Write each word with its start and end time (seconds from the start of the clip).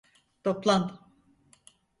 Toplan. 0.43 0.89